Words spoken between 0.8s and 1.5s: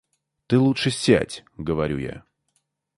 сядь,—